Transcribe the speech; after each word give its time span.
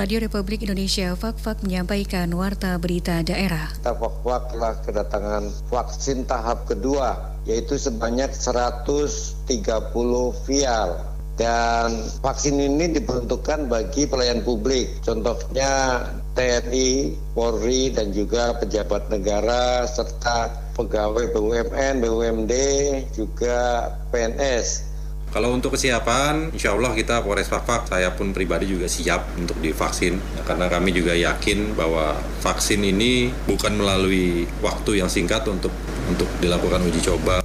Radio 0.00 0.16
Republik 0.16 0.64
Indonesia 0.64 1.12
Fak-Fak 1.12 1.60
menyampaikan 1.60 2.32
Warta 2.32 2.72
Berita 2.80 3.20
Daerah. 3.20 3.68
Fak-Fak 3.84 4.56
telah 4.56 4.72
kedatangan 4.80 5.52
vaksin 5.68 6.24
tahap 6.24 6.64
kedua, 6.64 7.36
yaitu 7.44 7.76
sebanyak 7.76 8.32
130 8.32 9.52
vial. 10.48 11.04
Dan 11.36 12.00
vaksin 12.24 12.56
ini 12.56 12.96
diperuntukkan 12.96 13.68
bagi 13.68 14.08
pelayan 14.08 14.40
publik, 14.40 14.88
contohnya 15.04 16.00
TNI, 16.32 17.12
Polri, 17.36 17.92
dan 17.92 18.16
juga 18.16 18.56
pejabat 18.56 19.12
negara, 19.12 19.84
serta 19.84 20.48
pegawai 20.80 21.28
BUMN, 21.36 22.00
BUMD, 22.00 22.54
juga 23.12 23.92
PNS. 24.08 24.89
Kalau 25.30 25.54
untuk 25.54 25.78
kesiapan, 25.78 26.50
insya 26.50 26.74
Allah 26.74 26.90
kita 26.90 27.22
Polres 27.22 27.46
Fakfak, 27.46 27.86
saya 27.86 28.10
pun 28.18 28.34
pribadi 28.34 28.66
juga 28.66 28.90
siap 28.90 29.38
untuk 29.38 29.62
divaksin. 29.62 30.18
Karena 30.42 30.66
kami 30.66 30.90
juga 30.90 31.14
yakin 31.14 31.78
bahwa 31.78 32.18
vaksin 32.42 32.82
ini 32.82 33.30
bukan 33.46 33.78
melalui 33.78 34.50
waktu 34.58 34.98
yang 34.98 35.06
singkat 35.06 35.46
untuk 35.46 35.70
untuk 36.10 36.26
dilakukan 36.42 36.82
uji 36.82 36.98
coba. 37.06 37.38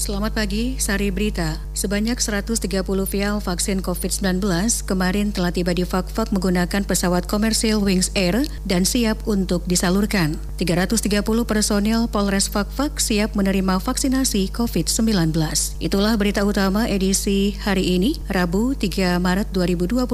Selamat 0.00 0.32
pagi, 0.32 0.80
Sari 0.80 1.12
Berita. 1.12 1.60
Sebanyak 1.86 2.18
130 2.18 2.82
vial 2.82 3.38
vaksin 3.38 3.78
COVID-19 3.78 4.42
kemarin 4.90 5.30
telah 5.30 5.54
tiba 5.54 5.70
di 5.70 5.86
Fakfak 5.86 6.34
menggunakan 6.34 6.82
pesawat 6.82 7.30
komersil 7.30 7.78
Wings 7.78 8.10
Air 8.18 8.42
dan 8.66 8.82
siap 8.82 9.22
untuk 9.30 9.62
disalurkan. 9.70 10.34
330 10.58 11.22
personil 11.46 12.10
Polres 12.10 12.50
Fakfak 12.50 12.98
siap 12.98 13.38
menerima 13.38 13.78
vaksinasi 13.78 14.50
COVID-19. 14.50 15.30
Itulah 15.78 16.18
berita 16.18 16.42
utama 16.42 16.90
edisi 16.90 17.54
hari 17.62 17.94
ini, 17.94 18.18
Rabu 18.34 18.74
3 18.74 19.22
Maret 19.22 19.54
2021 19.54 20.10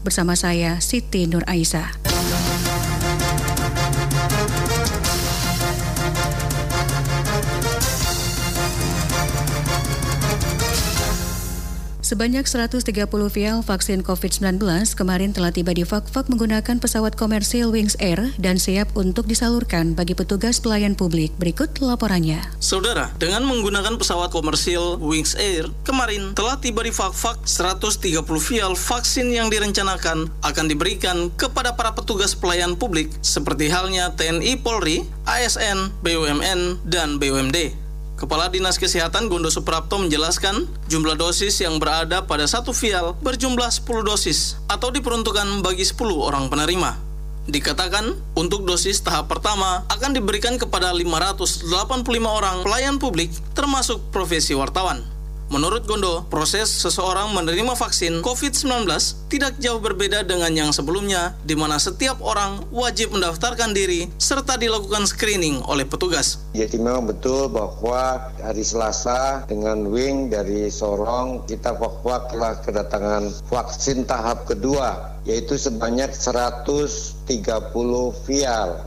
bersama 0.00 0.32
saya 0.32 0.80
Siti 0.80 1.28
Nur 1.28 1.44
Aisyah. 1.44 2.13
Sebanyak 12.14 12.46
130 12.46 13.10
vial 13.10 13.58
vaksin 13.66 14.06
COVID-19 14.06 14.62
kemarin 14.94 15.34
telah 15.34 15.50
tiba 15.50 15.74
di 15.74 15.82
Fakfak 15.82 16.30
menggunakan 16.30 16.78
pesawat 16.78 17.18
komersil 17.18 17.74
Wings 17.74 17.98
Air 17.98 18.30
dan 18.38 18.54
siap 18.62 18.94
untuk 18.94 19.26
disalurkan 19.26 19.98
bagi 19.98 20.14
petugas 20.14 20.62
pelayan 20.62 20.94
publik. 20.94 21.34
Berikut 21.42 21.74
laporannya. 21.82 22.38
Saudara, 22.62 23.10
dengan 23.18 23.42
menggunakan 23.50 23.98
pesawat 23.98 24.30
komersil 24.30 25.02
Wings 25.02 25.34
Air, 25.34 25.66
kemarin 25.82 26.38
telah 26.38 26.54
tiba 26.62 26.86
di 26.86 26.94
Fakfak 26.94 27.50
130 27.50 28.22
vial 28.22 28.78
vaksin 28.78 29.34
yang 29.34 29.50
direncanakan 29.50 30.30
akan 30.46 30.66
diberikan 30.70 31.34
kepada 31.34 31.74
para 31.74 31.98
petugas 31.98 32.30
pelayan 32.38 32.78
publik 32.78 33.10
seperti 33.26 33.66
halnya 33.66 34.14
TNI 34.14 34.62
Polri, 34.62 35.02
ASN, 35.26 35.90
BUMN, 36.06 36.78
dan 36.86 37.18
BUMD. 37.18 37.83
Kepala 38.14 38.46
Dinas 38.46 38.78
Kesehatan 38.78 39.26
Gondo 39.26 39.50
Suprapto 39.50 39.98
menjelaskan 39.98 40.70
jumlah 40.86 41.18
dosis 41.18 41.58
yang 41.58 41.82
berada 41.82 42.22
pada 42.22 42.46
satu 42.46 42.70
vial 42.70 43.18
berjumlah 43.18 43.66
10 43.66 44.06
dosis 44.06 44.54
atau 44.70 44.94
diperuntukkan 44.94 45.66
bagi 45.66 45.82
10 45.82 45.98
orang 46.14 46.46
penerima. 46.46 46.94
Dikatakan 47.50 48.14
untuk 48.38 48.64
dosis 48.64 49.02
tahap 49.02 49.28
pertama 49.28 49.82
akan 49.90 50.14
diberikan 50.14 50.56
kepada 50.56 50.94
585 50.94 51.68
orang 52.24 52.62
pelayan 52.62 52.96
publik 53.02 53.34
termasuk 53.52 53.98
profesi 54.14 54.54
wartawan. 54.54 55.13
Menurut 55.54 55.86
Gondo, 55.86 56.26
proses 56.26 56.66
seseorang 56.66 57.30
menerima 57.30 57.78
vaksin 57.78 58.26
COVID-19 58.26 58.90
tidak 59.30 59.54
jauh 59.62 59.78
berbeda 59.78 60.26
dengan 60.26 60.50
yang 60.50 60.74
sebelumnya, 60.74 61.38
di 61.46 61.54
mana 61.54 61.78
setiap 61.78 62.18
orang 62.26 62.66
wajib 62.74 63.14
mendaftarkan 63.14 63.70
diri 63.70 64.10
serta 64.18 64.58
dilakukan 64.58 65.06
screening 65.06 65.62
oleh 65.70 65.86
petugas. 65.86 66.42
Jadi 66.58 66.74
memang 66.82 67.06
betul 67.06 67.46
bahwa 67.54 68.34
hari 68.42 68.66
Selasa 68.66 69.46
dengan 69.46 69.86
Wing 69.94 70.26
dari 70.26 70.66
Sorong, 70.74 71.46
kita 71.46 71.78
wak 71.78 72.34
telah 72.34 72.58
kedatangan 72.58 73.30
vaksin 73.46 74.10
tahap 74.10 74.50
kedua, 74.50 75.22
yaitu 75.22 75.54
sebanyak 75.54 76.10
130 76.10 77.30
vial 78.26 78.82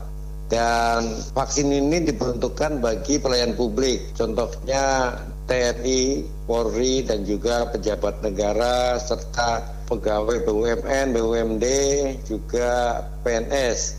dan 0.52 1.16
vaksin 1.32 1.72
ini 1.72 2.04
diperuntukkan 2.08 2.84
bagi 2.84 3.16
pelayan 3.16 3.56
publik. 3.56 4.16
Contohnya 4.16 5.16
TNI, 5.48 6.28
Polri, 6.44 7.00
dan 7.00 7.24
juga 7.24 7.72
pejabat 7.72 8.20
negara, 8.20 9.00
serta 9.00 9.64
pegawai 9.88 10.44
BUMN, 10.44 11.16
BUMD, 11.16 11.66
juga 12.28 13.00
PNS. 13.24 13.96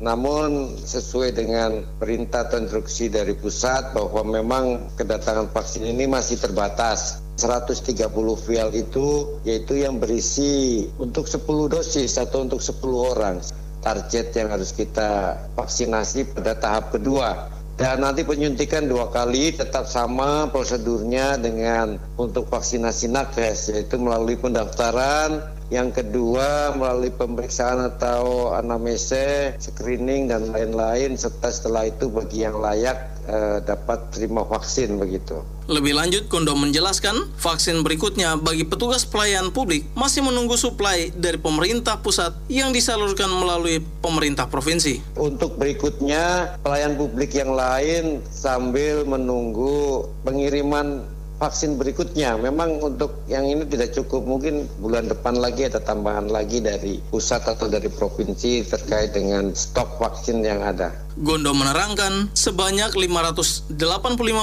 Namun 0.00 0.80
sesuai 0.80 1.36
dengan 1.36 1.84
perintah 2.00 2.48
atau 2.48 2.60
instruksi 2.60 3.08
dari 3.08 3.32
pusat 3.36 3.96
bahwa 3.96 4.24
memang 4.28 4.92
kedatangan 4.96 5.48
vaksin 5.52 5.88
ini 5.88 6.04
masih 6.04 6.36
terbatas. 6.36 7.20
130 7.40 7.96
vial 8.44 8.68
itu 8.76 9.40
yaitu 9.48 9.80
yang 9.80 9.96
berisi 9.96 10.84
untuk 11.00 11.24
10 11.24 11.72
dosis 11.72 12.20
atau 12.20 12.44
untuk 12.44 12.60
10 12.60 12.80
orang. 13.16 13.40
Target 13.80 14.36
yang 14.36 14.52
harus 14.52 14.76
kita 14.76 15.40
vaksinasi 15.56 16.36
pada 16.36 16.52
tahap 16.52 16.92
kedua 16.92 17.59
dan 17.80 18.04
nanti 18.04 18.28
penyuntikan 18.28 18.92
dua 18.92 19.08
kali 19.08 19.56
tetap 19.56 19.88
sama 19.88 20.52
prosedurnya 20.52 21.40
dengan 21.40 21.96
untuk 22.20 22.52
vaksinasi 22.52 23.08
nakes 23.08 23.72
yaitu 23.72 23.96
melalui 23.96 24.36
pendaftaran. 24.36 25.40
Yang 25.72 26.04
kedua 26.04 26.76
melalui 26.76 27.08
pemeriksaan 27.08 27.80
atau 27.80 28.52
anamnesa, 28.52 29.56
screening 29.56 30.28
dan 30.28 30.52
lain-lain 30.52 31.16
serta 31.16 31.48
setelah 31.48 31.88
itu 31.88 32.12
bagi 32.12 32.44
yang 32.44 32.60
layak 32.60 33.09
eh, 33.30 33.58
dapat 33.62 34.10
terima 34.10 34.42
vaksin 34.42 34.98
begitu. 34.98 35.38
Lebih 35.70 35.94
lanjut, 35.94 36.26
Kondo 36.26 36.58
menjelaskan 36.58 37.30
vaksin 37.38 37.86
berikutnya 37.86 38.34
bagi 38.34 38.66
petugas 38.66 39.06
pelayan 39.06 39.54
publik 39.54 39.86
masih 39.94 40.26
menunggu 40.26 40.58
suplai 40.58 41.14
dari 41.14 41.38
pemerintah 41.38 42.02
pusat 42.02 42.34
yang 42.50 42.74
disalurkan 42.74 43.30
melalui 43.30 43.78
pemerintah 44.02 44.50
provinsi. 44.50 44.98
Untuk 45.14 45.54
berikutnya, 45.54 46.58
pelayan 46.66 46.98
publik 46.98 47.38
yang 47.38 47.54
lain 47.54 48.18
sambil 48.34 49.06
menunggu 49.06 50.10
pengiriman 50.26 51.06
vaksin 51.40 51.80
berikutnya. 51.80 52.36
Memang 52.36 52.84
untuk 52.84 53.24
yang 53.26 53.48
ini 53.48 53.64
tidak 53.64 53.96
cukup. 53.96 54.28
Mungkin 54.28 54.68
bulan 54.78 55.08
depan 55.08 55.40
lagi 55.40 55.64
ada 55.66 55.80
tambahan 55.80 56.28
lagi 56.28 56.60
dari 56.60 57.00
pusat 57.08 57.48
atau 57.48 57.66
dari 57.66 57.88
provinsi 57.88 58.68
terkait 58.68 59.16
dengan 59.16 59.56
stok 59.56 59.96
vaksin 59.96 60.44
yang 60.44 60.60
ada. 60.60 60.92
Gondo 61.16 61.56
menerangkan 61.56 62.28
sebanyak 62.36 62.92
585 62.92 63.72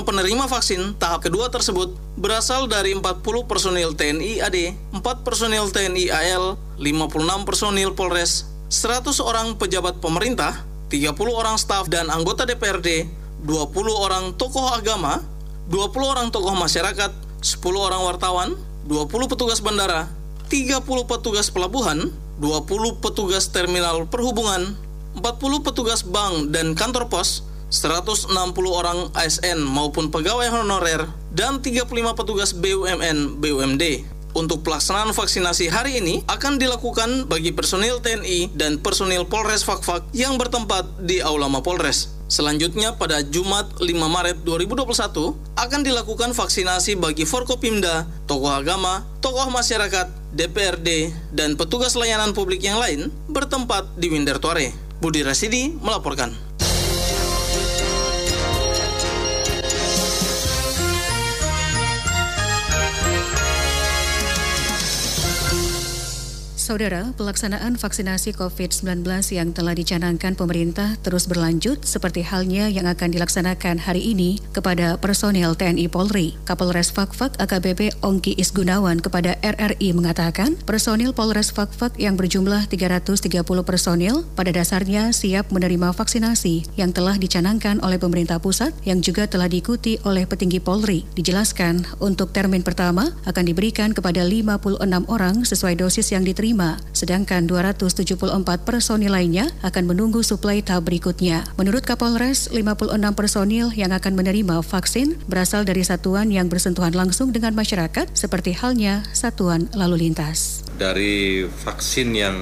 penerima 0.03 0.45
vaksin 0.49 0.97
tahap 0.97 1.23
kedua 1.23 1.53
tersebut 1.53 1.93
berasal 2.17 2.65
dari 2.65 2.97
40 2.97 3.21
personil 3.45 3.93
TNI 3.93 4.41
AD, 4.41 4.57
4 4.97 5.25
personil 5.25 5.69
TNI 5.69 6.09
AL, 6.09 6.57
56 6.81 7.47
personil 7.47 7.93
Polres, 7.93 8.49
100 8.73 9.21
orang 9.23 9.55
pejabat 9.55 10.01
pemerintah, 10.01 10.65
30 10.89 11.13
orang 11.31 11.55
staf 11.55 11.87
dan 11.87 12.09
anggota 12.11 12.43
DPRD, 12.43 13.07
20 13.45 13.73
orang 13.93 14.33
tokoh 14.35 14.65
agama, 14.73 15.21
20 15.67 15.99
orang 15.99 16.27
tokoh 16.31 16.55
masyarakat, 16.55 17.11
10 17.43 17.59
orang 17.75 18.01
wartawan, 18.07 18.55
20 18.87 19.27
petugas 19.27 19.59
bandara, 19.59 20.07
30 20.47 20.79
petugas 21.03 21.51
pelabuhan, 21.51 22.07
20 22.39 23.03
petugas 23.03 23.51
terminal 23.51 24.07
perhubungan, 24.07 24.79
40 25.19 25.67
petugas 25.67 26.07
bank 26.07 26.55
dan 26.55 26.71
kantor 26.71 27.11
pos, 27.11 27.43
160 27.67 28.31
orang 28.71 29.11
ASN 29.11 29.59
maupun 29.59 30.07
pegawai 30.07 30.47
honorer, 30.55 31.11
dan 31.35 31.59
35 31.59 32.15
petugas 32.15 32.55
BUMN 32.55 33.43
BUMD. 33.43 34.07
Untuk 34.37 34.61
pelaksanaan 34.61 35.17
vaksinasi 35.17 35.65
hari 35.73 35.97
ini 35.97 36.21
akan 36.29 36.61
dilakukan 36.61 37.25
bagi 37.25 37.49
personil 37.57 37.97
TNI 37.97 38.53
dan 38.53 38.77
personil 38.77 39.25
Polres 39.25 39.65
Fakfak 39.65 40.05
yang 40.13 40.37
bertempat 40.37 40.85
di 41.01 41.25
Aula 41.25 41.49
Mapolres. 41.49 42.13
Selanjutnya 42.29 42.93
pada 42.93 43.25
Jumat 43.25 43.65
5 43.81 43.89
Maret 43.89 44.45
2021 44.45 45.33
akan 45.57 45.81
dilakukan 45.81 46.37
vaksinasi 46.37 47.01
bagi 47.01 47.25
Forkopimda, 47.25 48.05
tokoh 48.29 48.53
agama, 48.53 49.09
tokoh 49.25 49.49
masyarakat, 49.49 50.05
DPRD, 50.37 51.09
dan 51.33 51.57
petugas 51.57 51.97
layanan 51.97 52.37
publik 52.37 52.61
yang 52.61 52.77
lain 52.77 53.09
bertempat 53.33 53.89
di 53.97 54.13
Windertuare. 54.13 54.69
Budi 55.01 55.25
Rasidi 55.25 55.73
melaporkan. 55.81 56.46
Saudara, 66.67 67.15
pelaksanaan 67.15 67.79
vaksinasi 67.79 68.35
COVID-19 68.35 69.07
yang 69.31 69.55
telah 69.55 69.71
dicanangkan 69.71 70.35
pemerintah 70.35 70.99
terus 70.99 71.23
berlanjut 71.23 71.79
seperti 71.87 72.27
halnya 72.27 72.67
yang 72.67 72.91
akan 72.91 73.15
dilaksanakan 73.15 73.79
hari 73.79 74.11
ini 74.11 74.43
kepada 74.51 74.99
personil 74.99 75.55
TNI 75.55 75.87
Polri. 75.87 76.35
Kapolres 76.43 76.91
Fakfak 76.91 77.39
AKBP 77.39 78.03
Ongki 78.03 78.35
Isgunawan 78.35 78.99
kepada 78.99 79.39
RRI 79.39 79.95
mengatakan, 79.95 80.59
personil 80.67 81.15
Polres 81.15 81.55
Fakfak 81.55 81.95
yang 81.95 82.19
berjumlah 82.19 82.67
330 82.67 83.47
personil 83.63 84.27
pada 84.35 84.51
dasarnya 84.51 85.15
siap 85.15 85.47
menerima 85.55 85.95
vaksinasi 85.95 86.75
yang 86.75 86.91
telah 86.91 87.15
dicanangkan 87.15 87.79
oleh 87.79 87.95
pemerintah 87.95 88.43
pusat 88.43 88.75
yang 88.83 88.99
juga 88.99 89.23
telah 89.23 89.47
diikuti 89.47 90.03
oleh 90.03 90.27
petinggi 90.27 90.59
Polri. 90.59 91.07
Dijelaskan, 91.15 92.03
untuk 92.03 92.35
termin 92.35 92.59
pertama 92.59 93.15
akan 93.23 93.43
diberikan 93.47 93.95
kepada 93.95 94.19
56 94.19 94.83
orang 95.07 95.47
sesuai 95.47 95.79
dosis 95.79 96.11
yang 96.11 96.27
diterima 96.27 96.56
diterima, 96.56 96.56
sedangkan 96.91 97.45
274 97.45 98.65
personil 98.65 99.13
lainnya 99.13 99.53
akan 99.61 99.83
menunggu 99.85 100.25
suplai 100.25 100.65
tahap 100.65 100.89
berikutnya. 100.89 101.45
Menurut 101.61 101.85
Kapolres, 101.85 102.49
56 102.49 102.97
personil 103.13 103.69
yang 103.77 103.93
akan 103.93 104.13
menerima 104.17 104.65
vaksin 104.65 105.21
berasal 105.29 105.63
dari 105.63 105.85
satuan 105.85 106.33
yang 106.33 106.49
bersentuhan 106.49 106.97
langsung 106.97 107.29
dengan 107.29 107.53
masyarakat 107.53 108.09
seperti 108.17 108.57
halnya 108.57 109.05
satuan 109.13 109.69
lalu 109.77 110.09
lintas. 110.09 110.65
Dari 110.77 111.45
vaksin 111.45 112.09
yang 112.17 112.37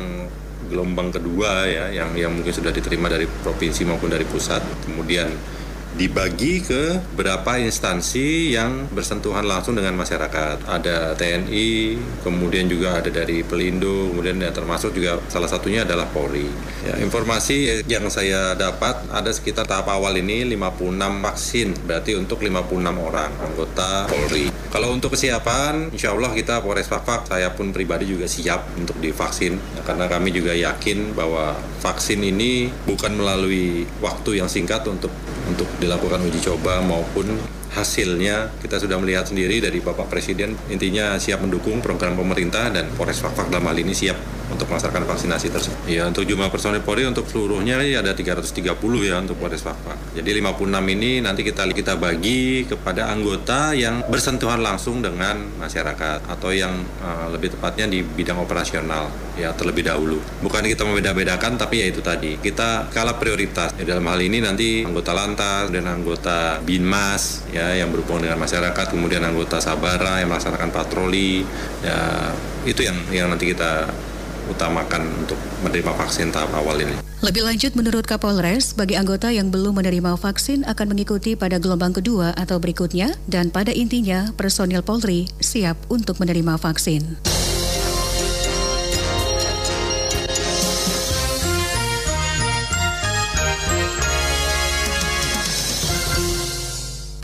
gelombang 0.66 1.14
kedua 1.14 1.70
ya 1.70 1.86
yang 1.94 2.18
yang 2.18 2.32
mungkin 2.34 2.50
sudah 2.50 2.74
diterima 2.74 3.06
dari 3.06 3.30
provinsi 3.30 3.86
maupun 3.86 4.10
dari 4.10 4.26
pusat 4.26 4.66
kemudian 4.90 5.30
dibagi 5.96 6.60
ke 6.60 7.00
beberapa 7.16 7.56
instansi 7.56 8.52
yang 8.52 8.92
bersentuhan 8.92 9.48
langsung 9.48 9.80
dengan 9.80 9.96
masyarakat. 9.96 10.68
Ada 10.68 11.16
TNI, 11.16 11.96
kemudian 12.22 12.68
juga 12.68 13.00
ada 13.00 13.08
dari 13.08 13.48
Pelindo, 13.48 14.12
kemudian 14.12 14.36
ya 14.44 14.52
termasuk 14.52 14.92
juga 14.92 15.24
salah 15.32 15.48
satunya 15.48 15.88
adalah 15.88 16.08
Polri. 16.12 16.48
Ya, 16.84 17.00
informasi 17.00 17.88
yang 17.88 18.12
saya 18.12 18.54
dapat 18.60 19.08
ada 19.10 19.32
sekitar 19.32 19.64
tahap 19.64 19.88
awal 19.88 20.20
ini 20.20 20.44
56 20.44 21.24
vaksin, 21.24 21.68
berarti 21.88 22.12
untuk 22.20 22.44
56 22.44 22.96
orang 23.00 23.32
anggota 23.40 24.12
Polri. 24.12 24.52
Kalau 24.76 24.92
untuk 24.92 25.16
kesiapan, 25.16 25.96
insya 25.96 26.12
Allah 26.12 26.36
kita 26.36 26.60
Polres 26.60 26.92
Fakfak, 26.92 27.32
saya 27.32 27.56
pun 27.56 27.72
pribadi 27.72 28.12
juga 28.12 28.28
siap 28.28 28.76
untuk 28.76 29.00
divaksin, 29.00 29.56
ya, 29.56 29.82
karena 29.88 30.12
kami 30.12 30.36
juga 30.36 30.52
yakin 30.52 31.16
bahwa 31.16 31.56
vaksin 31.80 32.20
ini 32.20 32.68
bukan 32.84 33.16
melalui 33.16 33.88
waktu 34.04 34.44
yang 34.44 34.52
singkat 34.52 34.84
untuk 34.92 35.10
untuk 35.50 35.70
dilakukan 35.78 36.22
uji 36.26 36.40
coba 36.42 36.82
maupun 36.82 37.38
hasilnya 37.76 38.56
kita 38.64 38.80
sudah 38.80 38.96
melihat 38.96 39.28
sendiri 39.28 39.60
dari 39.60 39.84
Bapak 39.84 40.08
Presiden. 40.08 40.56
Intinya 40.72 41.20
siap 41.20 41.44
mendukung 41.44 41.84
program 41.84 42.16
pemerintah 42.16 42.72
dan 42.72 42.88
Polres 42.96 43.20
Fakfak 43.20 43.52
dalam 43.52 43.68
hal 43.68 43.78
ini 43.78 43.92
siap 43.92 44.16
untuk 44.56 44.72
melaksanakan 44.72 45.04
vaksinasi 45.06 45.48
tersebut. 45.52 45.78
Ya 45.86 46.08
untuk 46.08 46.24
jumlah 46.24 46.48
personil 46.48 46.82
Polri 46.82 47.04
untuk 47.04 47.28
seluruhnya 47.28 47.78
ya 47.84 48.00
ada 48.00 48.16
330 48.16 48.56
ya 49.04 49.16
untuk 49.20 49.36
Polres 49.36 49.62
Fakfak. 49.62 50.16
Jadi 50.16 50.30
56 50.40 50.96
ini 50.96 51.20
nanti 51.20 51.44
kita 51.44 51.68
kita 51.70 52.00
bagi 52.00 52.64
kepada 52.64 53.12
anggota 53.12 53.76
yang 53.76 54.08
bersentuhan 54.08 54.64
langsung 54.64 55.04
dengan 55.04 55.44
masyarakat 55.60 56.26
atau 56.32 56.50
yang 56.56 56.72
uh, 57.04 57.28
lebih 57.36 57.54
tepatnya 57.60 57.92
di 57.92 58.00
bidang 58.02 58.40
operasional 58.40 59.12
ya 59.36 59.52
terlebih 59.52 59.84
dahulu. 59.86 60.18
Bukan 60.40 60.64
kita 60.64 60.88
membeda-bedakan 60.88 61.60
tapi 61.60 61.84
ya 61.84 61.92
itu 61.92 62.00
tadi 62.00 62.40
kita 62.40 62.90
skala 62.90 63.20
prioritas. 63.20 63.76
Ya, 63.76 63.96
dalam 63.96 64.08
hal 64.08 64.20
ini 64.24 64.40
nanti 64.40 64.88
anggota 64.88 65.12
lantas 65.12 65.68
dan 65.70 65.84
anggota 65.86 66.64
binmas 66.64 67.44
ya 67.52 67.76
yang 67.76 67.92
berhubungan 67.92 68.32
dengan 68.32 68.40
masyarakat, 68.40 68.86
kemudian 68.96 69.22
anggota 69.22 69.60
sabara 69.60 70.24
yang 70.24 70.32
melaksanakan 70.32 70.72
patroli 70.72 71.44
ya 71.84 72.32
itu 72.66 72.82
yang 72.82 72.98
yang 73.14 73.28
nanti 73.30 73.54
kita 73.54 73.86
utamakan 74.50 75.06
untuk 75.22 75.40
menerima 75.66 75.92
vaksin 75.96 76.34
tahap 76.34 76.54
awal 76.58 76.78
ini. 76.82 76.96
Lebih 77.26 77.42
lanjut 77.42 77.72
menurut 77.74 78.06
Kapolres, 78.06 78.78
bagi 78.78 78.94
anggota 78.94 79.34
yang 79.34 79.50
belum 79.50 79.82
menerima 79.82 80.14
vaksin 80.20 80.62
akan 80.68 80.94
mengikuti 80.94 81.34
pada 81.34 81.58
gelombang 81.58 81.96
kedua 81.96 82.38
atau 82.38 82.62
berikutnya 82.62 83.18
dan 83.26 83.50
pada 83.50 83.74
intinya 83.74 84.30
personil 84.38 84.86
Polri 84.86 85.26
siap 85.42 85.80
untuk 85.90 86.22
menerima 86.22 86.60
vaksin. 86.62 87.35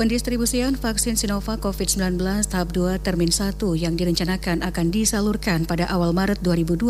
Pendistribusian 0.01 0.73
vaksin 0.81 1.13
Sinovac 1.13 1.61
COVID-19 1.61 2.17
tahap 2.49 2.73
2 2.73 3.05
termin 3.05 3.29
1 3.29 3.53
yang 3.77 3.93
direncanakan 3.93 4.65
akan 4.65 4.89
disalurkan 4.89 5.69
pada 5.69 5.85
awal 5.93 6.09
Maret 6.09 6.41
2021 6.41 6.89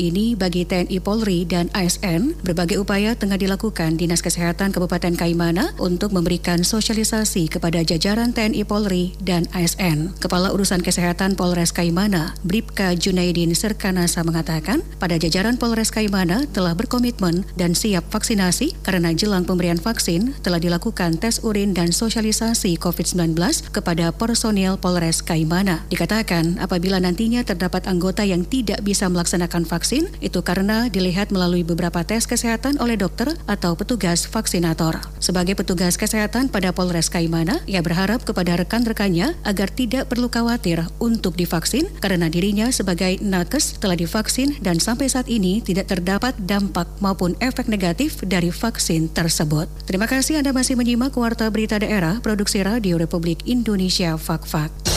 ini 0.00 0.32
bagi 0.32 0.64
TNI 0.64 0.96
Polri 1.04 1.44
dan 1.44 1.68
ASN, 1.76 2.32
berbagai 2.40 2.80
upaya 2.80 3.12
tengah 3.12 3.36
dilakukan 3.36 4.00
Dinas 4.00 4.24
Kesehatan 4.24 4.72
Kabupaten 4.72 5.20
Kaimana 5.20 5.76
untuk 5.76 6.16
memberikan 6.16 6.64
sosialisasi 6.64 7.52
kepada 7.52 7.84
jajaran 7.84 8.32
TNI 8.32 8.64
Polri 8.64 9.12
dan 9.20 9.44
ASN. 9.52 10.16
Kepala 10.16 10.48
Urusan 10.56 10.80
Kesehatan 10.80 11.36
Polres 11.36 11.76
Kaimana, 11.76 12.40
Bripka 12.40 12.96
Junaidin 12.96 13.52
Serkanasa 13.52 14.24
mengatakan, 14.24 14.80
pada 14.96 15.20
jajaran 15.20 15.60
Polres 15.60 15.92
Kaimana 15.92 16.48
telah 16.56 16.72
berkomitmen 16.72 17.44
dan 17.60 17.76
siap 17.76 18.08
vaksinasi 18.08 18.80
karena 18.80 19.12
jelang 19.12 19.44
pemberian 19.44 19.76
vaksin 19.76 20.32
telah 20.40 20.56
dilakukan 20.56 21.20
tes 21.20 21.44
urin 21.44 21.76
dan 21.76 21.92
sosialisasi 21.92 22.45
imunisasi 22.46 22.78
COVID-19 22.78 23.34
kepada 23.74 24.14
personil 24.14 24.78
Polres 24.78 25.18
Kaimana. 25.18 25.82
Dikatakan 25.90 26.62
apabila 26.62 27.02
nantinya 27.02 27.42
terdapat 27.42 27.90
anggota 27.90 28.22
yang 28.22 28.46
tidak 28.46 28.86
bisa 28.86 29.10
melaksanakan 29.10 29.66
vaksin, 29.66 30.06
itu 30.22 30.38
karena 30.46 30.86
dilihat 30.86 31.34
melalui 31.34 31.66
beberapa 31.66 32.06
tes 32.06 32.22
kesehatan 32.22 32.78
oleh 32.78 32.94
dokter 32.94 33.34
atau 33.50 33.74
petugas 33.74 34.30
vaksinator. 34.30 35.02
Sebagai 35.18 35.58
petugas 35.58 35.98
kesehatan 35.98 36.46
pada 36.46 36.70
Polres 36.70 37.10
Kaimana, 37.10 37.58
ia 37.66 37.82
berharap 37.82 38.22
kepada 38.22 38.54
rekan-rekannya 38.62 39.34
agar 39.42 39.66
tidak 39.74 40.06
perlu 40.06 40.30
khawatir 40.30 40.86
untuk 41.02 41.34
divaksin 41.34 41.90
karena 41.98 42.30
dirinya 42.30 42.70
sebagai 42.70 43.18
nakes 43.26 43.82
telah 43.82 43.98
divaksin 43.98 44.54
dan 44.62 44.78
sampai 44.78 45.10
saat 45.10 45.26
ini 45.26 45.66
tidak 45.66 45.90
terdapat 45.90 46.38
dampak 46.46 46.86
maupun 47.02 47.34
efek 47.42 47.66
negatif 47.66 48.22
dari 48.22 48.54
vaksin 48.54 49.10
tersebut. 49.10 49.66
Terima 49.90 50.06
kasih 50.06 50.38
Anda 50.38 50.54
masih 50.54 50.78
menyimak 50.78 51.10
Warta 51.18 51.50
Berita 51.50 51.82
Daerah 51.82 52.22
Produksi 52.26 52.58
Radio 52.58 52.98
Republik 52.98 53.46
Indonesia 53.46 54.18
Fak-Fak. 54.18 54.95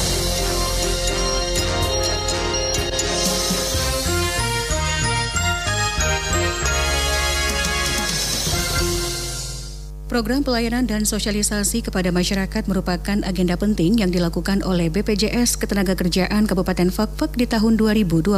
Program 10.20 10.44
pelayanan 10.44 10.84
dan 10.84 11.08
sosialisasi 11.08 11.80
kepada 11.80 12.12
masyarakat 12.12 12.68
merupakan 12.68 13.24
agenda 13.24 13.56
penting 13.56 14.04
yang 14.04 14.12
dilakukan 14.12 14.60
oleh 14.68 14.92
BPJS 14.92 15.56
Ketenagakerjaan 15.56 16.44
Kabupaten 16.44 16.92
Fakfak 16.92 17.40
di 17.40 17.48
tahun 17.48 17.80
2021. 17.80 18.36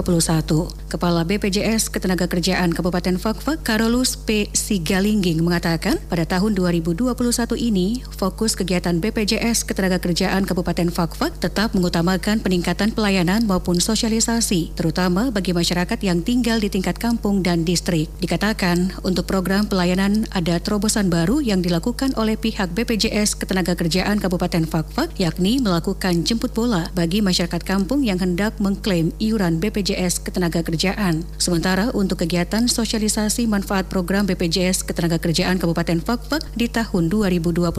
Kepala 0.86 1.26
BPJS 1.26 1.90
Ketenagakerjaan 1.90 2.70
Kabupaten 2.78 3.18
Fakfak, 3.18 3.66
Karolus 3.66 4.14
P. 4.14 4.54
Sigalingging 4.54 5.42
mengatakan, 5.42 5.98
pada 6.06 6.22
tahun 6.22 6.54
2021 6.54 7.18
ini, 7.58 8.06
fokus 8.14 8.54
kegiatan 8.54 9.02
BPJS 9.02 9.66
Ketenagakerjaan 9.66 10.46
Kabupaten 10.46 10.94
Fakfak 10.94 11.42
tetap 11.42 11.74
mengutamakan 11.74 12.46
peningkatan 12.46 12.94
pelayanan 12.94 13.50
maupun 13.50 13.82
sosialisasi, 13.82 14.78
terutama 14.78 15.34
bagi 15.34 15.50
masyarakat 15.50 15.98
yang 16.06 16.22
tinggal 16.22 16.62
di 16.62 16.70
tingkat 16.70 17.02
kampung 17.02 17.42
dan 17.42 17.66
distrik. 17.66 18.06
Dikatakan, 18.22 19.02
untuk 19.02 19.26
program 19.26 19.66
pelayanan 19.66 20.30
ada 20.30 20.62
terobosan 20.62 21.10
baru 21.10 21.42
yang 21.42 21.62
yang 21.62 21.70
dilakukan 21.72 22.12
oleh 22.20 22.36
pihak 22.36 22.76
BPJS 22.76 23.40
Ketenagakerjaan 23.40 24.20
Kabupaten 24.20 24.68
Fakfak 24.68 25.16
yakni 25.16 25.64
melakukan 25.64 26.28
jemput 26.28 26.52
bola 26.52 26.92
bagi 26.92 27.24
masyarakat 27.24 27.64
kampung 27.64 28.04
yang 28.04 28.20
hendak 28.20 28.52
mengklaim 28.60 29.16
iuran 29.24 29.56
BPJS 29.64 30.20
Ketenagakerjaan. 30.20 31.24
Sementara 31.40 31.88
untuk 31.96 32.28
kegiatan 32.28 32.68
sosialisasi 32.68 33.48
manfaat 33.48 33.88
program 33.88 34.28
BPJS 34.28 34.84
Ketenagakerjaan 34.84 35.64
Kabupaten 35.64 36.04
Fakfak 36.04 36.44
di 36.60 36.68
tahun 36.68 37.08
2021, 37.08 37.72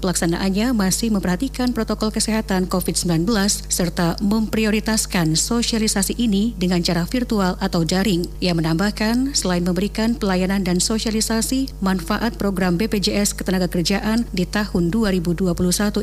pelaksanaannya 0.00 0.72
masih 0.72 1.12
memperhatikan 1.12 1.76
protokol 1.76 2.08
kesehatan 2.08 2.64
COVID-19 2.64 3.28
serta 3.68 4.16
memprioritaskan 4.24 5.36
sosialisasi 5.36 6.16
ini 6.16 6.56
dengan 6.56 6.80
cara 6.80 7.04
virtual 7.04 7.60
atau 7.60 7.84
daring. 7.84 8.24
Ia 8.40 8.56
menambahkan, 8.56 9.36
selain 9.36 9.68
memberikan 9.68 10.16
pelayanan 10.16 10.64
dan 10.64 10.80
sosialisasi 10.80 11.76
manfaat 11.84 12.40
program 12.40 12.80
BPJS 12.80 13.17
BPJS 13.18 13.34
Ketenagakerjaan 13.34 14.30
di 14.30 14.46
tahun 14.46 14.94
2021 14.94 15.50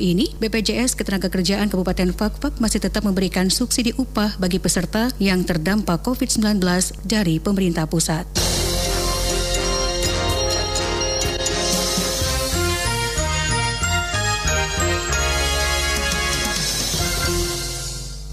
ini, 0.04 0.36
BPJS 0.36 1.00
Ketenagakerjaan 1.00 1.72
Kabupaten 1.72 2.12
Fakfak 2.12 2.60
masih 2.60 2.84
tetap 2.84 3.08
memberikan 3.08 3.48
subsidi 3.48 3.96
upah 3.96 4.36
bagi 4.36 4.60
peserta 4.60 5.08
yang 5.16 5.48
terdampak 5.48 6.04
COVID-19 6.04 6.60
dari 7.08 7.40
pemerintah 7.40 7.88
pusat. 7.88 8.28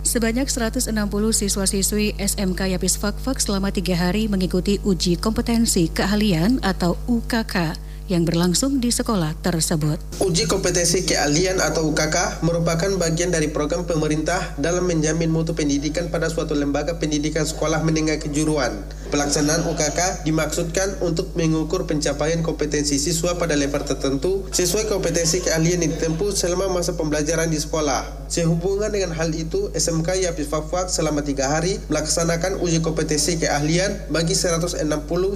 Sebanyak 0.03 0.51
160 0.51 0.91
siswa-siswi 1.31 2.19
SMK 2.19 2.75
Yapis 2.75 2.99
Fakfak 2.99 3.39
selama 3.39 3.71
tiga 3.71 3.95
hari 3.95 4.27
mengikuti 4.27 4.83
uji 4.83 5.23
kompetensi 5.23 5.87
keahlian 5.87 6.59
atau 6.67 6.99
UKK 7.07 7.92
yang 8.13 8.29
berlangsung 8.29 8.77
di 8.77 8.93
sekolah 8.93 9.33
tersebut. 9.41 9.97
Uji 10.21 10.45
kompetensi 10.45 11.09
keahlian 11.09 11.57
atau 11.65 11.89
UKK 11.89 12.45
merupakan 12.45 12.93
bagian 13.01 13.33
dari 13.33 13.49
program 13.49 13.89
pemerintah 13.89 14.53
dalam 14.61 14.85
menjamin 14.85 15.33
mutu 15.33 15.57
pendidikan 15.57 16.13
pada 16.13 16.29
suatu 16.29 16.53
lembaga 16.53 17.01
pendidikan 17.01 17.49
sekolah 17.49 17.81
menengah 17.81 18.21
kejuruan. 18.21 18.85
Pelaksanaan 19.13 19.69
UKK 19.69 20.25
dimaksudkan 20.25 21.05
untuk 21.05 21.37
mengukur 21.37 21.85
pencapaian 21.85 22.41
kompetensi 22.41 22.97
siswa 22.97 23.37
pada 23.37 23.53
level 23.53 23.85
tertentu 23.85 24.49
sesuai 24.49 24.89
kompetensi 24.89 25.45
keahlian 25.45 25.85
yang 25.85 25.93
ditempuh 25.93 26.33
selama 26.33 26.73
masa 26.73 26.97
pembelajaran 26.97 27.53
di 27.53 27.61
sekolah. 27.61 28.25
Sehubungan 28.33 28.89
dengan 28.89 29.13
hal 29.13 29.29
itu, 29.37 29.69
SMK 29.77 30.17
Yapis 30.25 30.49
Fafak 30.49 30.89
selama 30.89 31.21
tiga 31.21 31.53
hari 31.53 31.77
melaksanakan 31.93 32.57
uji 32.65 32.81
kompetensi 32.81 33.37
keahlian 33.37 34.09
bagi 34.09 34.33
160 34.33 34.81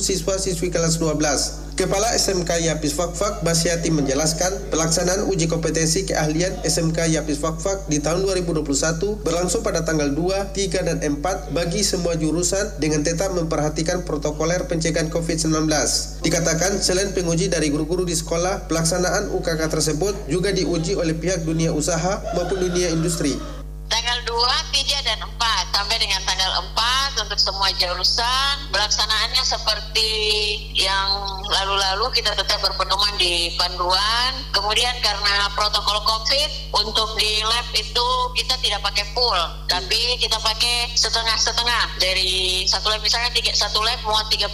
siswa-siswi 0.00 0.73
kelas 0.73 0.97
12. 0.97 1.66
Kepala 1.76 2.09
SMK 2.16 2.64
Yapis 2.64 2.97
Fakfak 2.97 3.45
Basyati 3.45 3.92
menjelaskan 3.92 4.73
pelaksanaan 4.73 5.28
uji 5.28 5.45
kompetensi 5.45 6.09
keahlian 6.09 6.56
SMK 6.64 7.04
Yapis 7.12 7.37
Fakfak 7.37 7.85
di 7.92 8.00
tahun 8.00 8.25
2021 8.25 9.21
berlangsung 9.21 9.61
pada 9.61 9.85
tanggal 9.85 10.09
2, 10.09 10.56
3, 10.56 10.88
dan 10.88 11.04
4 11.04 11.52
bagi 11.52 11.85
semua 11.85 12.16
jurusan 12.16 12.80
dengan 12.80 13.04
tetap 13.04 13.37
memperhatikan 13.37 13.65
protokoler 14.04 14.68
pencegahan 14.68 15.08
COVID-19. 15.08 15.66
Dikatakan 16.23 16.78
selain 16.78 17.11
penguji 17.16 17.49
dari 17.49 17.73
guru-guru 17.73 18.04
di 18.04 18.12
sekolah, 18.12 18.68
pelaksanaan 18.68 19.32
UKK 19.32 19.66
tersebut 19.73 20.14
juga 20.28 20.52
diuji 20.52 20.94
oleh 20.94 21.16
pihak 21.16 21.42
dunia 21.49 21.73
usaha 21.73 22.20
maupun 22.37 22.61
dunia 22.61 22.92
industri. 22.92 23.35
Tanggal 23.87 24.18
2, 24.26 24.35
3, 24.75 25.06
dan 25.06 25.18
4 25.23 25.55
sampai 25.73 25.96
dengan 25.99 26.20
tanggal 26.26 26.50
4 26.75 27.25
untuk 27.26 27.38
semua 27.40 27.68
jurusan. 27.78 28.54
Pelaksanaannya 28.70 29.44
seperti 29.44 30.12
yang 30.76 31.08
lalu-lalu 31.46 32.11
kita 32.14 32.35
tetap 32.37 32.58
berpedoman 32.61 33.14
di 33.16 33.54
panduan. 33.56 34.32
Kemudian 34.52 34.94
karena 35.00 35.49
protokol 35.54 36.02
covid 36.04 36.50
untuk 36.75 37.14
di 37.16 37.40
lab 37.46 37.66
itu 37.73 38.06
kita 38.37 38.54
tidak 38.61 38.80
pakai 38.85 39.04
full 39.16 39.40
tapi 39.70 40.18
kita 40.20 40.37
pakai 40.40 40.92
setengah-setengah. 40.96 42.00
Dari 42.00 42.64
satu 42.68 42.90
lab 42.92 43.00
misalnya 43.00 43.32
tiga, 43.32 43.52
satu 43.56 43.80
lab 43.80 44.00
muat 44.04 44.28
32 44.32 44.50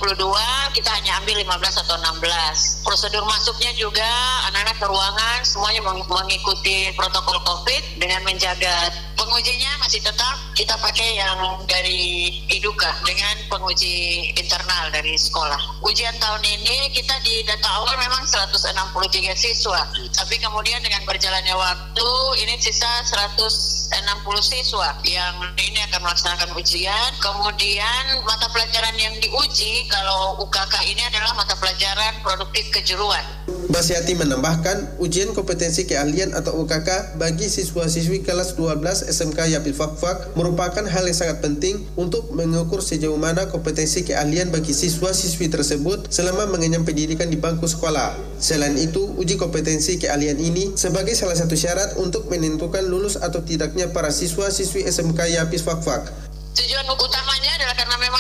kita 0.77 0.91
hanya 0.95 1.19
ambil 1.23 1.37
15 1.43 1.83
atau 1.87 1.95
16 1.99 2.87
prosedur 2.87 3.25
masuknya 3.25 3.73
juga 3.77 4.07
anak-anak 4.51 4.77
ke 4.79 4.87
ruangan 4.87 5.39
semuanya 5.47 5.81
mengikuti 5.87 6.93
protokol 6.95 7.39
covid 7.45 7.83
dengan 7.97 8.21
menjaga 8.27 8.91
pengujinya 9.33 9.81
masih 9.81 10.05
tetap 10.05 10.37
kita 10.53 10.77
pakai 10.77 11.17
yang 11.17 11.41
dari 11.65 12.29
Iduka 12.53 12.93
dengan 13.01 13.33
penguji 13.49 14.29
internal 14.37 14.93
dari 14.93 15.17
sekolah. 15.17 15.81
Ujian 15.89 16.13
tahun 16.21 16.45
ini 16.45 16.93
kita 16.93 17.17
di 17.25 17.41
data 17.49 17.65
awal 17.81 17.97
memang 17.97 18.29
163 18.29 19.33
siswa, 19.33 19.89
tapi 20.13 20.37
kemudian 20.37 20.85
dengan 20.85 21.01
berjalannya 21.09 21.57
waktu 21.57 22.09
ini 22.45 22.61
sisa 22.61 23.01
160 23.09 23.89
siswa 24.45 25.01
yang 25.09 25.33
ini 25.57 25.81
akan 25.89 26.05
melaksanakan 26.05 26.53
ujian. 26.53 27.11
Kemudian 27.17 28.21
mata 28.29 28.53
pelajaran 28.53 29.01
yang 29.01 29.17
diuji 29.17 29.89
kalau 29.89 30.37
UKK 30.45 30.93
ini 30.93 31.09
adalah 31.09 31.33
mata 31.33 31.57
pelajaran 31.57 32.21
produktif 32.21 32.69
kejuruan. 32.69 33.25
Basyati 33.73 34.13
menambahkan 34.21 35.01
ujian 35.01 35.33
kompetensi 35.33 35.89
keahlian 35.89 36.37
atau 36.37 36.61
UKK 36.61 37.17
bagi 37.17 37.49
siswa-siswi 37.49 38.21
kelas 38.21 38.53
12 38.53 39.09
SMK 39.09 39.49
Yapil 39.49 39.73
Fakfak 39.73 40.37
merupakan 40.37 40.85
hal 40.85 41.09
yang 41.09 41.17
sangat 41.17 41.41
penting 41.41 41.81
untuk 41.97 42.37
mengukur 42.37 42.85
sejauh 42.85 43.17
mana 43.17 43.49
kompetensi 43.49 44.05
keahlian 44.05 44.53
bagi 44.53 44.77
siswa-siswi 44.77 45.49
tersebut 45.49 46.13
selama 46.13 46.53
mengenyam 46.53 46.85
pendidikan 46.85 47.33
di 47.33 47.41
bangku 47.41 47.65
sekolah. 47.65 48.13
Selain 48.37 48.77
itu, 48.77 49.09
uji 49.17 49.41
kompetensi 49.41 49.97
keahlian 49.97 50.37
ini 50.37 50.77
sebagai 50.77 51.17
salah 51.17 51.41
satu 51.41 51.57
syarat 51.57 51.97
untuk 51.97 52.29
menentukan 52.29 52.85
lulus 52.85 53.17
atau 53.17 53.41
tidaknya 53.41 53.89
para 53.89 54.13
siswa-siswi 54.13 54.85
SMK 54.85 55.33
Yapis 55.33 55.65
Fakfak. 55.65 56.13
Tujuan 56.53 56.85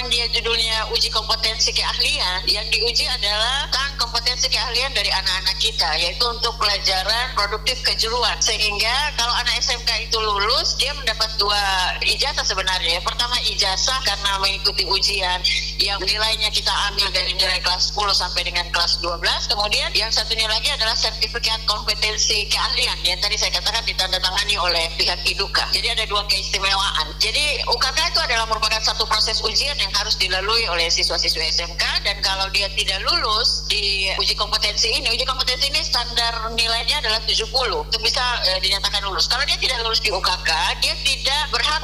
memang 0.02 0.18
dia 0.18 0.26
judulnya 0.34 0.90
uji 0.90 1.14
kompetensi 1.14 1.70
keahlian. 1.70 2.42
Yang 2.50 2.74
diuji 2.74 3.06
adalah 3.06 3.70
tentang 3.70 3.94
kompetensi 4.02 4.50
keahlian 4.50 4.90
dari 4.90 5.14
anak-anak 5.14 5.54
kita, 5.62 5.94
yaitu 5.94 6.26
untuk 6.26 6.58
pelajaran 6.58 7.30
produktif 7.38 7.78
kejuruan. 7.86 8.34
Sehingga 8.42 9.14
kalau 9.14 9.30
anak 9.38 9.62
SMK 9.62 10.10
itu 10.10 10.18
lulus, 10.18 10.74
dia 10.74 10.90
mendapat 10.98 11.30
dua 11.38 11.62
ijazah 12.02 12.42
sebenarnya. 12.42 12.98
Pertama 12.98 13.38
ijazah 13.46 14.02
karena 14.02 14.42
mengikuti 14.42 14.82
ujian 14.90 15.38
yang 15.78 16.02
nilainya 16.02 16.50
kita 16.50 16.74
ambil 16.90 17.06
dari 17.14 17.38
nilai 17.38 17.62
kelas 17.62 17.94
10 17.94 18.10
sampai 18.10 18.42
dengan 18.42 18.66
kelas 18.74 18.98
12. 18.98 19.22
Kemudian 19.54 19.90
yang 19.94 20.10
satunya 20.10 20.50
lagi 20.50 20.66
adalah 20.74 20.98
sertifikat 20.98 21.62
kompetensi 21.70 22.50
keahlian 22.50 22.98
yang 23.06 23.22
tadi 23.22 23.38
saya 23.38 23.54
katakan 23.54 23.86
ditandatangani 23.86 24.58
oleh 24.58 24.90
pihak 24.98 25.22
Iduka. 25.22 25.62
Jadi 25.70 25.94
ada 25.94 26.04
dua 26.10 26.26
keistimewaan. 26.26 27.14
Jadi 27.22 27.62
UKK 27.70 27.98
itu 28.10 28.20
adalah 28.24 28.50
merupakan 28.50 28.82
satu 28.82 29.06
proses 29.06 29.38
ujian 29.46 29.78
yang 29.78 29.91
harus 29.98 30.14
dilalui 30.16 30.64
oleh 30.68 30.88
siswa-siswa 30.88 31.42
SMK 31.52 31.84
dan 32.02 32.16
kalau 32.24 32.48
dia 32.50 32.68
tidak 32.74 33.00
lulus 33.04 33.64
di 33.68 34.10
uji 34.18 34.34
kompetensi 34.34 34.88
ini, 34.90 35.08
uji 35.12 35.24
kompetensi 35.24 35.68
ini 35.68 35.80
standar 35.84 36.50
nilainya 36.52 37.02
adalah 37.04 37.20
70 37.24 37.48
untuk 37.72 38.00
bisa 38.02 38.22
e, 38.48 38.60
dinyatakan 38.62 39.04
lulus. 39.06 39.28
Kalau 39.28 39.44
dia 39.44 39.58
tidak 39.58 39.80
lulus 39.84 40.00
di 40.00 40.10
UKK, 40.10 40.50
dia 40.82 40.94
tidak 41.04 41.42
berhak 41.54 41.80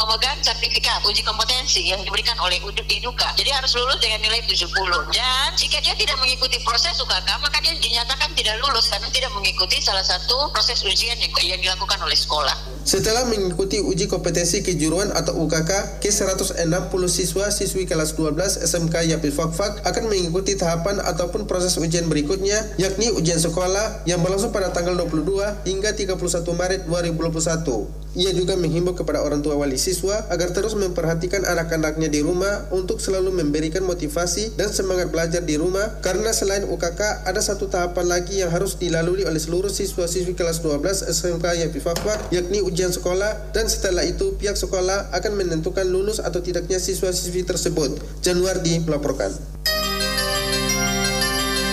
memegang 0.00 0.38
sertifikat 0.40 1.00
uji 1.06 1.22
kompetensi 1.22 1.90
yang 1.90 2.00
diberikan 2.02 2.36
oleh 2.40 2.60
IDUKA. 2.60 3.38
Jadi 3.38 3.50
harus 3.54 3.72
lulus 3.78 3.98
dengan 4.02 4.20
nilai 4.24 4.42
70. 4.44 4.66
Dan 5.14 5.48
jika 5.56 5.78
dia 5.80 5.94
tidak 5.94 6.16
mengikuti 6.18 6.58
proses 6.66 6.98
UKK, 6.98 7.28
maka 7.40 7.58
dia 7.62 7.74
dinyatakan 7.78 8.34
tidak 8.34 8.58
lulus 8.64 8.90
karena 8.90 9.08
tidak 9.12 9.30
mengikuti 9.36 9.78
salah 9.78 10.02
satu 10.02 10.50
proses 10.50 10.82
ujian 10.82 11.16
yang 11.20 11.60
dilakukan 11.60 11.98
oleh 12.02 12.18
sekolah. 12.18 12.56
Setelah 12.80 13.28
mengikuti 13.28 13.76
uji 13.84 14.08
kompetensi 14.08 14.64
kejuruan 14.64 15.12
atau 15.12 15.36
UKK, 15.44 16.00
ke 16.00 16.08
160 16.08 16.64
siswa 17.12 17.52
siswi 17.52 17.84
kelas 17.84 18.16
12 18.16 18.64
SMK 18.64 19.04
Yapil 19.12 19.36
Fakfak 19.36 19.84
akan 19.84 20.08
mengikuti 20.08 20.56
tahapan 20.56 20.96
ataupun 21.04 21.44
proses 21.44 21.76
ujian 21.76 22.08
berikutnya, 22.08 22.56
yakni 22.80 23.12
ujian 23.12 23.36
sekolah 23.36 24.08
yang 24.08 24.24
berlangsung 24.24 24.48
pada 24.48 24.72
tanggal 24.72 24.96
22 24.96 25.68
hingga 25.68 25.92
31 25.92 26.16
Maret 26.56 26.80
2021. 26.88 28.00
Ia 28.10 28.34
juga 28.34 28.58
menghimbau 28.58 28.98
kepada 28.98 29.22
orang 29.22 29.38
tua 29.38 29.54
wali 29.54 29.78
siswa 29.78 30.26
agar 30.34 30.50
terus 30.50 30.74
memperhatikan 30.74 31.46
anak-anaknya 31.46 32.10
di 32.10 32.26
rumah 32.26 32.66
untuk 32.74 32.98
selalu 32.98 33.30
memberikan 33.30 33.86
motivasi 33.86 34.58
dan 34.58 34.74
semangat 34.74 35.14
belajar 35.14 35.46
di 35.46 35.54
rumah 35.54 36.02
karena 36.02 36.34
selain 36.34 36.66
UKK 36.66 37.22
ada 37.22 37.38
satu 37.38 37.70
tahapan 37.70 38.10
lagi 38.10 38.42
yang 38.42 38.50
harus 38.50 38.74
dilalui 38.82 39.22
oleh 39.22 39.38
seluruh 39.38 39.70
siswa-siswi 39.70 40.34
kelas 40.34 40.58
12 40.58 41.06
SMK 41.06 41.44
Yapi 41.62 41.78
Fakfak 41.78 42.34
yakni 42.34 42.58
ujian 42.70 42.94
sekolah 42.94 43.52
dan 43.52 43.66
setelah 43.66 44.06
itu 44.06 44.38
pihak 44.38 44.54
sekolah 44.54 45.10
akan 45.12 45.32
menentukan 45.34 45.84
lulus 45.84 46.22
atau 46.22 46.38
tidaknya 46.38 46.78
siswa-siswi 46.78 47.42
tersebut. 47.42 47.98
Januardi 48.22 48.80
melaporkan. 48.86 49.34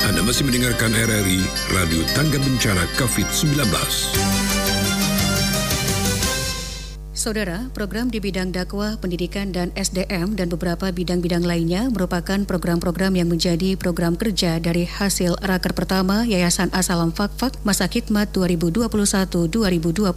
Anda 0.08 0.22
masih 0.26 0.50
mendengarkan 0.50 0.92
RRI 0.98 1.42
Radio 1.78 2.02
Tangga 2.18 2.42
Bencana 2.42 2.84
COVID-19. 2.98 4.67
Saudara, 7.28 7.68
program 7.76 8.08
di 8.08 8.24
bidang 8.24 8.56
dakwah, 8.56 8.96
pendidikan, 9.04 9.52
dan 9.52 9.76
SDM 9.76 10.40
dan 10.40 10.48
beberapa 10.48 10.96
bidang-bidang 10.96 11.44
lainnya 11.44 11.92
merupakan 11.92 12.40
program-program 12.48 13.20
yang 13.20 13.28
menjadi 13.28 13.76
program 13.76 14.16
kerja 14.16 14.64
dari 14.64 14.88
hasil 14.88 15.36
raker 15.44 15.76
pertama 15.76 16.24
Yayasan 16.24 16.72
Asalam 16.72 17.12
Fakfak 17.12 17.60
masa 17.68 17.92
khidmat 17.92 18.32
2021-2025. 18.32 20.08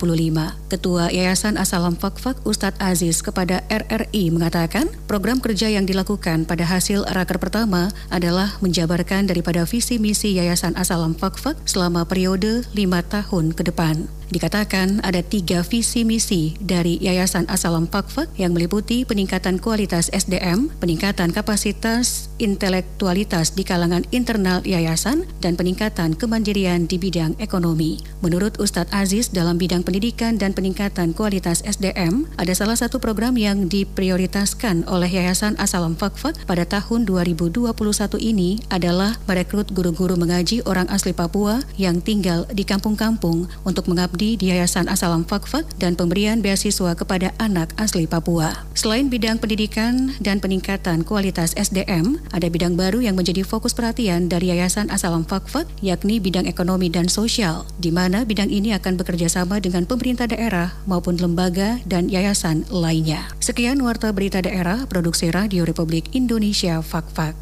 Ketua 0.71 1.11
Yayasan 1.11 1.59
Asalam 1.59 1.99
Fakfak 1.99 2.47
Ustadz 2.47 2.79
Aziz 2.79 3.27
kepada 3.27 3.67
RRI 3.67 4.31
mengatakan 4.31 4.87
program 5.11 5.43
kerja 5.43 5.67
yang 5.67 5.91
dilakukan 5.91 6.47
pada 6.47 6.63
hasil 6.63 7.11
raker 7.11 7.43
pertama 7.43 7.91
adalah 8.15 8.55
menjabarkan 8.63 9.27
daripada 9.27 9.67
visi 9.67 9.99
misi 9.99 10.39
Yayasan 10.39 10.79
Asalam 10.79 11.19
Fakfak 11.19 11.59
selama 11.67 12.07
periode 12.07 12.63
lima 12.71 13.03
tahun 13.03 13.51
ke 13.51 13.67
depan. 13.67 14.07
Dikatakan 14.31 15.03
ada 15.03 15.27
tiga 15.27 15.67
visi 15.67 16.07
misi 16.07 16.55
dari 16.63 17.00
Yayasan 17.01 17.49
Asalam 17.49 17.89
Pakfak 17.89 18.29
yang 18.37 18.53
meliputi 18.53 19.09
peningkatan 19.09 19.57
kualitas 19.57 20.13
SDM, 20.13 20.69
peningkatan 20.85 21.33
kapasitas 21.33 22.29
intelektualitas 22.37 23.57
di 23.57 23.65
kalangan 23.65 24.05
internal 24.13 24.61
yayasan, 24.69 25.25
dan 25.41 25.57
peningkatan 25.57 26.13
kemandirian 26.13 26.85
di 26.85 27.01
bidang 27.01 27.33
ekonomi. 27.41 28.05
Menurut 28.21 28.61
Ustadz 28.61 28.93
Aziz 28.93 29.33
dalam 29.33 29.57
bidang 29.57 29.81
pendidikan 29.81 30.37
dan 30.37 30.53
peningkatan 30.53 31.17
kualitas 31.17 31.65
SDM, 31.65 32.29
ada 32.37 32.53
salah 32.53 32.77
satu 32.77 33.01
program 33.01 33.41
yang 33.41 33.65
diprioritaskan 33.73 34.85
oleh 34.85 35.09
Yayasan 35.09 35.57
Asalam 35.57 35.97
Fakfak 35.97 36.37
pada 36.45 36.69
tahun 36.69 37.09
2021 37.09 37.73
ini 38.21 38.61
adalah 38.69 39.17
merekrut 39.25 39.73
guru-guru 39.73 40.21
mengaji 40.21 40.61
orang 40.69 40.89
asli 40.93 41.17
Papua 41.17 41.65
yang 41.81 42.05
tinggal 42.05 42.45
di 42.53 42.69
kampung-kampung 42.69 43.49
untuk 43.65 43.89
mengabdi 43.89 44.37
di 44.37 44.53
Yayasan 44.53 44.93
Asalam 44.93 45.25
Fakfak 45.25 45.65
dan 45.81 45.97
pemberian 45.97 46.45
beasiswa 46.45 46.80
kepada 46.97 47.37
anak 47.37 47.77
asli 47.77 48.09
Papua. 48.09 48.65
Selain 48.73 49.13
bidang 49.13 49.37
pendidikan 49.37 50.17
dan 50.25 50.41
peningkatan 50.41 51.05
kualitas 51.05 51.53
SDM, 51.61 52.17
ada 52.33 52.49
bidang 52.49 52.81
baru 52.81 53.05
yang 53.05 53.21
menjadi 53.21 53.45
fokus 53.45 53.77
perhatian 53.77 54.33
dari 54.33 54.49
Yayasan 54.49 54.89
Asalam 54.89 55.29
Fakfak, 55.29 55.69
yakni 55.85 56.17
bidang 56.17 56.49
ekonomi 56.49 56.89
dan 56.89 57.13
sosial, 57.13 57.69
di 57.77 57.93
mana 57.93 58.25
bidang 58.25 58.49
ini 58.49 58.73
akan 58.73 58.97
bekerja 58.97 59.29
sama 59.29 59.61
dengan 59.61 59.85
pemerintah 59.85 60.25
daerah 60.25 60.73
maupun 60.89 61.21
lembaga 61.21 61.77
dan 61.85 62.09
yayasan 62.09 62.65
lainnya. 62.73 63.29
Sekian 63.45 63.85
Warta 63.85 64.17
Berita 64.17 64.41
Daerah, 64.41 64.89
Produksi 64.89 65.29
Radio 65.29 65.69
Republik 65.69 66.09
Indonesia, 66.17 66.81
Fakfak. 66.81 67.37